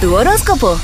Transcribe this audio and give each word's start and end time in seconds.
Tu 0.00 0.14
horóscopo. 0.14 0.78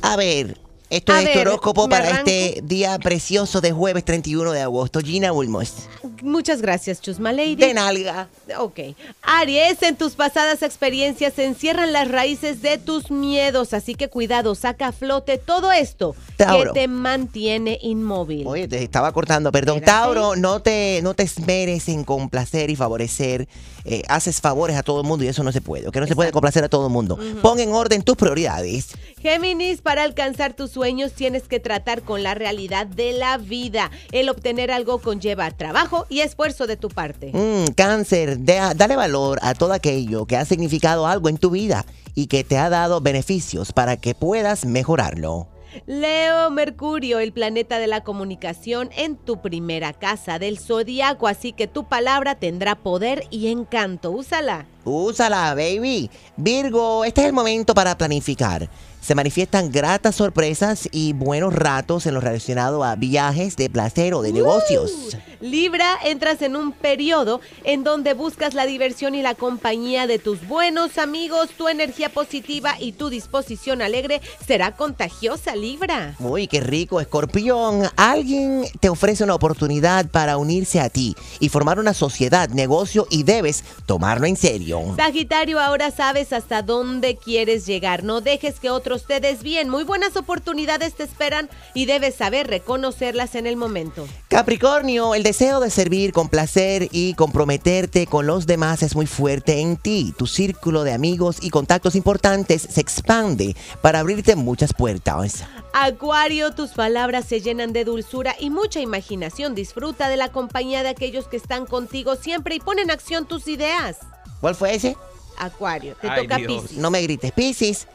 A 0.00 0.16
ver, 0.16 0.56
esto 0.90 1.12
A 1.12 1.22
es 1.22 1.32
tu 1.32 1.38
horóscopo 1.40 1.86
¿me 1.86 1.96
para 1.96 2.08
arranco? 2.08 2.30
este 2.30 2.60
día 2.62 2.98
precioso 2.98 3.60
de 3.60 3.72
jueves 3.72 4.04
31 4.04 4.52
de 4.52 4.62
agosto. 4.62 5.00
Gina 5.00 5.32
Ulmos. 5.32 5.74
Muchas 6.22 6.62
gracias, 6.62 7.00
Chusma 7.00 7.32
Lady. 7.32 7.56
De 7.56 7.74
nalga. 7.74 8.28
Ok. 8.58 8.80
Aries, 9.22 9.82
en 9.82 9.96
tus 9.96 10.14
pasadas 10.14 10.62
experiencias 10.62 11.34
se 11.34 11.44
encierran 11.44 11.92
las 11.92 12.08
raíces 12.10 12.62
de 12.62 12.78
tus 12.78 13.10
miedos, 13.10 13.72
así 13.74 13.94
que 13.94 14.08
cuidado, 14.08 14.54
saca 14.54 14.88
a 14.88 14.92
flote 14.92 15.38
todo 15.38 15.70
esto 15.72 16.14
Tauro. 16.36 16.72
que 16.72 16.80
te 16.80 16.88
mantiene 16.88 17.78
inmóvil. 17.82 18.46
Oye, 18.46 18.66
te 18.68 18.82
estaba 18.82 19.12
cortando, 19.12 19.52
perdón. 19.52 19.78
Espérate. 19.78 20.00
Tauro, 20.00 20.36
no 20.36 20.60
te, 20.62 21.00
no 21.02 21.14
te 21.14 21.22
esmeres 21.24 21.88
en 21.88 22.04
complacer 22.04 22.70
y 22.70 22.76
favorecer. 22.76 23.46
Eh, 23.84 24.02
haces 24.08 24.40
favores 24.40 24.76
a 24.76 24.82
todo 24.82 25.00
el 25.00 25.06
mundo 25.06 25.24
y 25.24 25.28
eso 25.28 25.42
no 25.42 25.52
se 25.52 25.60
puede. 25.60 25.90
Que 25.90 26.00
no 26.00 26.06
se 26.06 26.14
puede 26.14 26.32
complacer 26.32 26.64
a 26.64 26.68
todo 26.68 26.86
el 26.86 26.92
mundo. 26.92 27.18
Pon 27.40 27.58
en 27.60 27.72
orden 27.72 28.02
tus 28.02 28.16
prioridades. 28.16 28.88
Géminis, 29.20 29.82
para 29.82 30.02
alcanzar 30.04 30.54
tus 30.54 30.70
sueños 30.70 31.12
tienes 31.12 31.44
que 31.48 31.60
tratar 31.60 32.02
con 32.02 32.22
la 32.22 32.34
realidad 32.34 32.86
de 32.86 33.12
la 33.12 33.36
vida. 33.36 33.90
El 34.12 34.28
obtener 34.28 34.70
algo 34.70 34.98
conlleva 35.00 35.50
trabajo 35.50 36.06
y 36.08 36.20
esfuerzo 36.20 36.66
de 36.66 36.76
tu 36.76 36.88
parte. 36.88 37.30
Mm, 37.34 37.72
cáncer, 37.74 38.44
da- 38.44 38.74
dale 38.74 38.96
valor 38.96 39.38
a 39.42 39.54
todo 39.54 39.72
aquello 39.72 40.26
que 40.26 40.36
ha 40.36 40.44
significado 40.44 41.06
algo 41.06 41.28
en 41.28 41.38
tu 41.38 41.50
vida 41.50 41.84
y 42.14 42.26
que 42.28 42.44
te 42.44 42.58
ha 42.58 42.70
dado 42.70 43.00
beneficios 43.00 43.72
para 43.72 43.96
que 43.96 44.14
puedas 44.14 44.64
mejorarlo. 44.64 45.48
Leo, 45.86 46.50
Mercurio, 46.50 47.18
el 47.18 47.32
planeta 47.32 47.78
de 47.78 47.86
la 47.86 48.02
comunicación 48.02 48.88
en 48.96 49.16
tu 49.16 49.42
primera 49.42 49.92
casa 49.92 50.38
del 50.38 50.58
zodiaco, 50.58 51.28
así 51.28 51.52
que 51.52 51.66
tu 51.66 51.84
palabra 51.84 52.34
tendrá 52.36 52.74
poder 52.74 53.24
y 53.30 53.48
encanto. 53.48 54.10
Úsala. 54.10 54.64
Úsala, 54.84 55.54
baby. 55.54 56.10
Virgo, 56.36 57.04
este 57.04 57.20
es 57.20 57.26
el 57.28 57.32
momento 57.34 57.74
para 57.74 57.96
planificar. 57.98 58.68
Se 59.00 59.14
manifiestan 59.14 59.72
gratas 59.72 60.16
sorpresas 60.16 60.88
y 60.92 61.12
buenos 61.12 61.54
ratos 61.54 62.06
en 62.06 62.14
lo 62.14 62.20
relacionado 62.20 62.84
a 62.84 62.96
viajes 62.96 63.56
de 63.56 63.70
placer 63.70 64.14
o 64.14 64.22
de 64.22 64.32
negocios. 64.32 65.16
Libra, 65.40 65.96
entras 66.04 66.42
en 66.42 66.56
un 66.56 66.72
periodo 66.72 67.40
en 67.62 67.84
donde 67.84 68.12
buscas 68.12 68.54
la 68.54 68.66
diversión 68.66 69.14
y 69.14 69.22
la 69.22 69.34
compañía 69.34 70.08
de 70.08 70.18
tus 70.18 70.46
buenos 70.48 70.98
amigos, 70.98 71.50
tu 71.56 71.68
energía 71.68 72.08
positiva 72.08 72.74
y 72.80 72.92
tu 72.92 73.08
disposición 73.08 73.80
alegre 73.80 74.20
será 74.44 74.74
contagiosa, 74.74 75.54
Libra. 75.54 76.16
Uy, 76.18 76.48
qué 76.48 76.60
rico, 76.60 77.00
escorpión. 77.00 77.84
Alguien 77.96 78.64
te 78.80 78.88
ofrece 78.88 79.22
una 79.22 79.36
oportunidad 79.36 80.06
para 80.06 80.38
unirse 80.38 80.80
a 80.80 80.90
ti 80.90 81.14
y 81.38 81.48
formar 81.48 81.78
una 81.78 81.94
sociedad, 81.94 82.48
negocio 82.48 83.06
y 83.08 83.22
debes 83.22 83.62
tomarlo 83.86 84.26
en 84.26 84.36
serio. 84.36 84.82
Sagitario, 84.96 85.60
ahora 85.60 85.92
sabes 85.92 86.32
hasta 86.32 86.62
dónde 86.62 87.16
quieres 87.16 87.64
llegar. 87.64 88.02
No 88.02 88.20
dejes 88.20 88.58
que 88.58 88.70
otros 88.70 88.87
te 88.96 89.20
desvíen. 89.20 89.68
Muy 89.68 89.84
buenas 89.84 90.16
oportunidades 90.16 90.94
te 90.94 91.02
esperan 91.02 91.50
y 91.74 91.84
debes 91.84 92.14
saber 92.14 92.46
reconocerlas 92.46 93.34
en 93.34 93.46
el 93.46 93.56
momento. 93.56 94.06
Capricornio, 94.28 95.14
el 95.14 95.22
deseo 95.22 95.60
de 95.60 95.70
servir 95.70 96.12
con 96.12 96.28
placer 96.28 96.88
y 96.90 97.14
comprometerte 97.14 98.06
con 98.06 98.26
los 98.26 98.46
demás 98.46 98.82
es 98.82 98.96
muy 98.96 99.06
fuerte 99.06 99.60
en 99.60 99.76
ti. 99.76 100.14
Tu 100.16 100.26
círculo 100.26 100.84
de 100.84 100.92
amigos 100.92 101.38
y 101.42 101.50
contactos 101.50 101.94
importantes 101.94 102.62
se 102.62 102.80
expande 102.80 103.54
para 103.82 104.00
abrirte 104.00 104.36
muchas 104.36 104.72
puertas. 104.72 105.44
Acuario, 105.72 106.54
tus 106.54 106.70
palabras 106.70 107.26
se 107.26 107.40
llenan 107.40 107.72
de 107.72 107.84
dulzura 107.84 108.34
y 108.40 108.50
mucha 108.50 108.80
imaginación. 108.80 109.54
Disfruta 109.54 110.08
de 110.08 110.16
la 110.16 110.32
compañía 110.32 110.82
de 110.82 110.88
aquellos 110.88 111.28
que 111.28 111.36
están 111.36 111.66
contigo 111.66 112.16
siempre 112.16 112.54
y 112.54 112.60
pon 112.60 112.78
en 112.78 112.90
acción 112.90 113.26
tus 113.26 113.48
ideas. 113.48 113.98
¿Cuál 114.40 114.54
fue 114.54 114.74
ese? 114.74 114.96
Acuario, 115.36 115.94
te 116.00 116.08
Ay, 116.08 116.22
toca. 116.22 116.36
Piscis. 116.36 116.78
No 116.78 116.90
me 116.90 117.02
grites, 117.02 117.32
Piscis. 117.32 117.86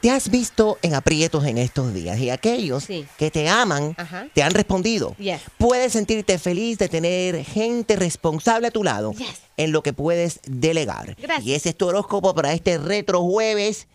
Te 0.00 0.10
has 0.12 0.30
visto 0.30 0.78
en 0.82 0.94
aprietos 0.94 1.44
en 1.44 1.58
estos 1.58 1.92
días 1.92 2.18
y 2.20 2.30
aquellos 2.30 2.84
Sí. 2.84 3.04
que 3.18 3.30
te 3.32 3.48
aman 3.48 3.94
Ajá. 3.98 4.28
te 4.32 4.42
han 4.44 4.52
respondido. 4.52 5.16
Yes. 5.18 5.40
Puedes 5.58 5.92
sentirte 5.92 6.38
feliz 6.38 6.78
de 6.78 6.88
tener 6.88 7.44
gente 7.44 7.96
responsable 7.96 8.68
a 8.68 8.70
tu 8.70 8.84
lado 8.84 9.12
Yes. 9.14 9.28
en 9.56 9.72
lo 9.72 9.82
que 9.82 9.92
puedes 9.92 10.38
delegar. 10.46 11.16
Gracias. 11.20 11.46
Y 11.46 11.54
ese 11.54 11.70
es 11.70 11.76
tu 11.76 11.86
horóscopo 11.88 12.32
para 12.34 12.52
este 12.52 12.78
retro 12.78 13.22
jueves 13.22 13.88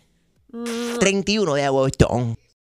Mm. 0.52 0.98
31 1.00 1.54
de 1.54 1.64
agosto. 1.64 2.36